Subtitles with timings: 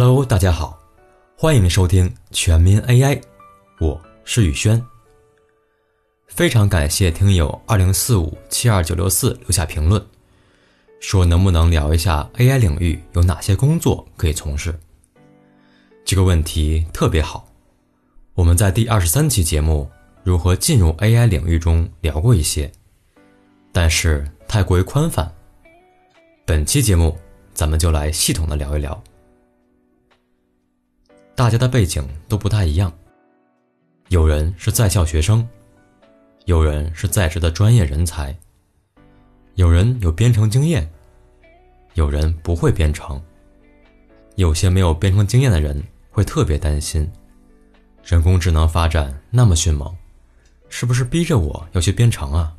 [0.00, 0.78] Hello，大家好，
[1.36, 3.20] 欢迎收听全民 AI，
[3.80, 4.80] 我是宇轩。
[6.28, 10.00] 非常感谢听友二零四五七二九六四留下评论，
[11.00, 14.72] 说能不能聊一下 AI 领域有哪些工作可以从事？
[16.04, 17.48] 这个问题特别好，
[18.34, 19.90] 我们在第二十三期节目
[20.22, 22.70] 如何进入 AI 领域中聊过一些，
[23.72, 25.28] 但是太过于宽泛。
[26.44, 27.18] 本期节目
[27.52, 29.02] 咱们就来系统的聊一聊。
[31.38, 32.92] 大家的背景都不太一样，
[34.08, 35.48] 有人是在校学生，
[36.46, 38.36] 有人是在职的专业人才，
[39.54, 40.90] 有人有编程经验，
[41.94, 43.22] 有人不会编程。
[44.34, 45.80] 有些没有编程经验的人
[46.10, 47.08] 会特别担心，
[48.02, 49.96] 人工智能发展那么迅猛，
[50.68, 52.52] 是不是逼着我要去编程啊？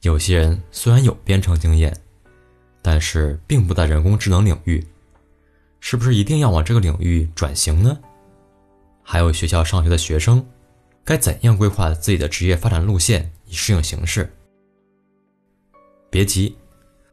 [0.00, 1.94] 有些人虽然有编程经验，
[2.80, 4.82] 但是并不在人工智能领域。
[5.80, 7.98] 是不是一定要往这个领域转型呢？
[9.02, 10.46] 还有学校上学的学生，
[11.04, 14.32] 该怎样规划自己的职业发展路线以适应形势？
[16.10, 16.56] 别急，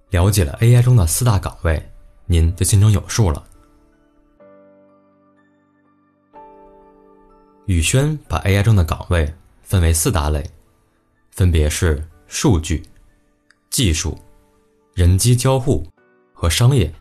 [0.09, 1.91] 了解了 AI 中的四大岗位，
[2.25, 3.43] 您就心中有数了。
[7.65, 10.43] 宇轩把 AI 中的岗位分为四大类，
[11.31, 12.83] 分别是数据、
[13.69, 14.17] 技术、
[14.93, 15.85] 人机交互
[16.33, 16.93] 和商业。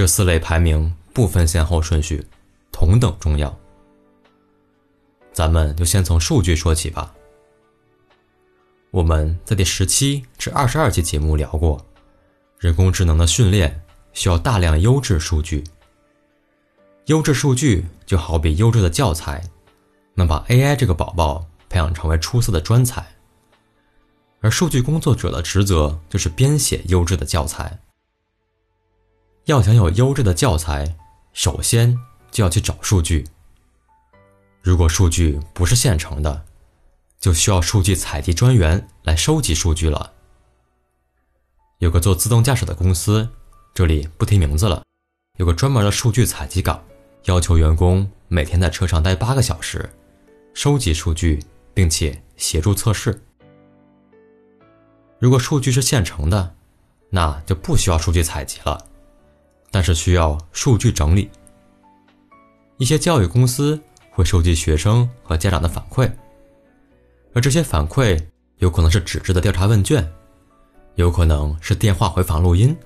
[0.00, 2.26] 这四类排名不分先后顺序，
[2.72, 3.54] 同等重要。
[5.30, 7.14] 咱们就先从数据说起吧。
[8.90, 11.84] 我们在第十七至二十二期节目聊过，
[12.58, 13.78] 人工智能的训练
[14.14, 15.62] 需要大量优质数据。
[17.04, 19.44] 优质数据就好比优质的教材，
[20.14, 23.06] 能把 AI 这个宝宝培养成为出色的专才。
[24.40, 27.78] 而数据工作者的职责就是编写优质的教材。
[29.50, 30.96] 要想有优质的教材，
[31.32, 31.98] 首先
[32.30, 33.26] 就要去找数据。
[34.62, 36.44] 如果数据不是现成的，
[37.18, 40.12] 就需要数据采集专员来收集数据了。
[41.78, 43.28] 有个做自动驾驶的公司，
[43.74, 44.84] 这里不提名字了，
[45.38, 46.80] 有个专门的数据采集岗，
[47.24, 49.90] 要求员工每天在车上待八个小时，
[50.54, 51.42] 收集数据，
[51.74, 53.20] 并且协助测试。
[55.18, 56.54] 如果数据是现成的，
[57.10, 58.86] 那就不需要数据采集了。
[59.70, 61.30] 但是需要数据整理。
[62.78, 66.10] 一些教育公司会收集学生和家长的反馈，
[67.34, 68.18] 而这些反馈
[68.58, 70.06] 有可能是纸质的调查问卷，
[70.94, 72.76] 有可能是电话回访录音，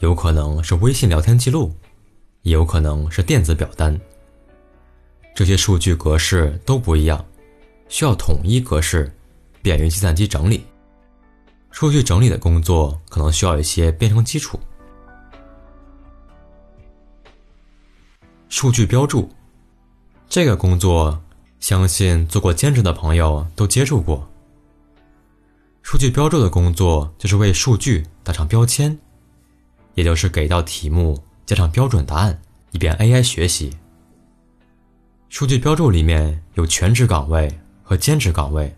[0.00, 1.74] 有可能是微信聊天记录，
[2.42, 3.98] 也有可能是电子表单。
[5.34, 7.24] 这些数据格式都不一样，
[7.88, 9.10] 需要统一格式，
[9.62, 10.64] 便于计算机整理。
[11.70, 14.58] 数据整理的工作可能需要一些编程基础。
[18.58, 19.28] 数据标注，
[20.30, 21.22] 这个工作，
[21.60, 24.26] 相信做过兼职的朋友都接触过。
[25.82, 28.98] 数据标注的工作就是为数据打上标签，
[29.92, 32.40] 也就是给一道题目加上标准答案，
[32.70, 33.76] 以便 AI 学习。
[35.28, 38.74] 数据标注里面有全职岗位和兼职岗位，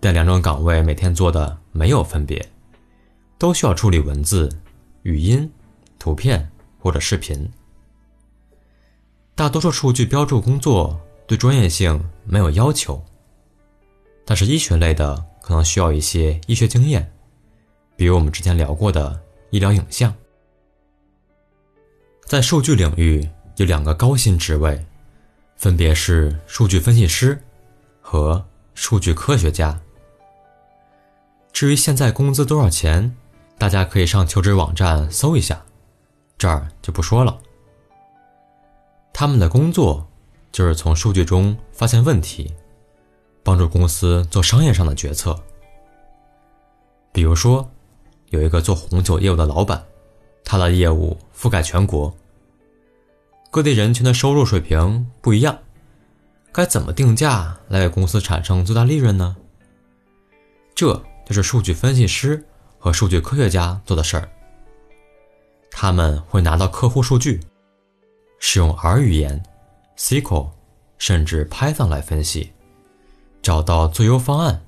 [0.00, 2.44] 但两种岗位每天做的没有分别，
[3.38, 4.50] 都需要处理文字、
[5.04, 5.48] 语音、
[6.00, 7.48] 图片或者视频。
[9.38, 13.00] 大多数数据标注工作对专业性没有要求，
[14.24, 17.08] 但是医学类的可能需要一些医学经验，
[17.94, 19.16] 比如我们之前聊过的
[19.50, 20.12] 医疗影像。
[22.24, 24.84] 在数据领域有两个高薪职位，
[25.54, 27.40] 分别是数据分析师
[28.00, 28.44] 和
[28.74, 29.80] 数据科学家。
[31.52, 33.16] 至于现在工资多少钱，
[33.56, 35.64] 大家可以上求职网站搜一下，
[36.36, 37.40] 这儿就不说了。
[39.20, 40.06] 他们的工作
[40.52, 42.54] 就是从数据中发现问题，
[43.42, 45.36] 帮助公司做商业上的决策。
[47.10, 47.68] 比如说，
[48.28, 49.84] 有一个做红酒业务的老板，
[50.44, 52.14] 他的业务覆盖全国，
[53.50, 55.58] 各地人群的收入水平不一样，
[56.52, 59.34] 该怎么定价来给公司产生最大利润呢？
[60.76, 60.94] 这
[61.26, 62.44] 就是数据分析师
[62.78, 64.28] 和数据科学家做的事儿。
[65.72, 67.40] 他们会拿到客户数据。
[68.50, 69.42] 使用 R 语言、
[69.98, 70.48] SQL，
[70.96, 72.50] 甚至 Python 来分析，
[73.42, 74.64] 找到最优方案，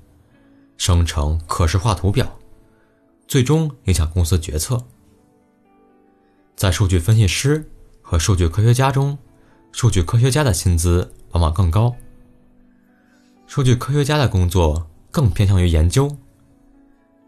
[0.77, 2.37] 生成可视化图表，
[3.27, 4.79] 最终影响公司决策。
[6.55, 7.67] 在数据分析师
[8.03, 9.17] 和数据科学家中，
[9.71, 11.95] 数据科学家的薪资往往更高。
[13.47, 16.15] 数据科学家的工作更偏向于研究，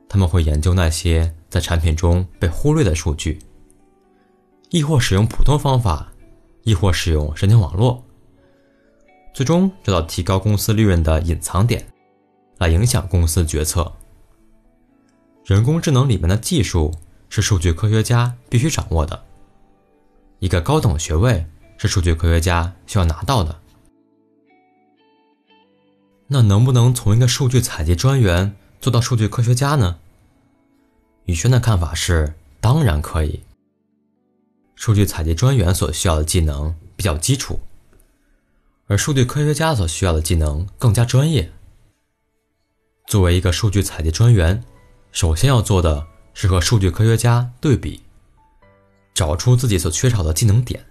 [0.07, 3.39] 他们会研究那些在产品中被忽略的数据。
[4.69, 6.12] 亦或使用普通方法，
[6.63, 8.03] 亦或使用神经网络，
[9.33, 11.85] 最终找到提高公司利润的隐藏点，
[12.57, 13.91] 来影响公司决策。
[15.45, 16.93] 人工智能里面的技术
[17.27, 19.23] 是数据科学家必须掌握的，
[20.39, 21.45] 一个高等学位
[21.77, 23.59] 是数据科学家需要拿到的。
[26.27, 29.99] 那能不能从一个数据采集专员做到数据科学家呢？
[31.25, 33.41] 宇轩的看法是，当然可以。
[34.85, 37.57] 数据采集专员所需要的技能比较基础，
[38.87, 41.49] 而数据科学家所需要的技能更加专业。
[43.07, 44.61] 作为一个数据采集专员，
[45.13, 48.03] 首先要做的是和数据科学家对比，
[49.13, 50.85] 找出自己所缺少的技能点。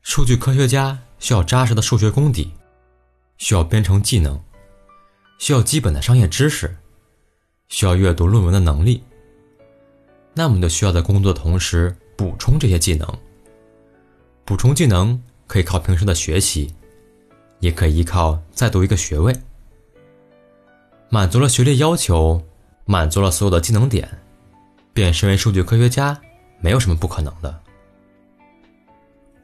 [0.00, 2.54] 数据科学家需要扎实的数学功底。
[3.36, 4.42] 需要编程技能，
[5.38, 6.74] 需要基本的商业知识，
[7.68, 9.04] 需要阅读论文的能力。
[10.32, 13.08] 那我们就需要在工作的同时补充这些技能。
[14.44, 16.74] 补充技能可以靠平时的学习，
[17.60, 19.34] 也可以依靠再读一个学位。
[21.08, 22.42] 满足了学历要求，
[22.84, 24.08] 满足了所有的技能点，
[24.92, 26.20] 变身为数据科学家
[26.60, 27.62] 没有什么不可能的。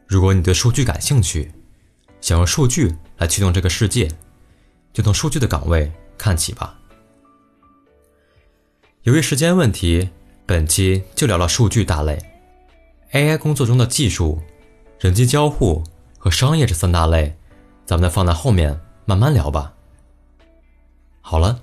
[0.07, 1.53] 如果你对数据感兴趣，
[2.21, 2.95] 想用数据。
[3.21, 4.11] 来驱动这个世界，
[4.95, 6.81] 就从数据的岗位看起吧。
[9.03, 10.09] 由于时间问题，
[10.47, 12.19] 本期就聊了数据大类
[13.13, 14.41] ，AI 工作中的技术、
[14.99, 15.83] 人机交互
[16.19, 17.37] 和商业这三大类，
[17.85, 19.75] 咱们再放在后面慢慢聊吧。
[21.21, 21.61] 好了，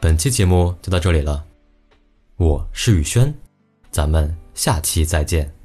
[0.00, 1.44] 本期节目就到这里了，
[2.36, 3.34] 我是宇轩，
[3.90, 5.55] 咱们下期再见。